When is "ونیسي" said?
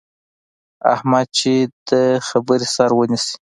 2.97-3.35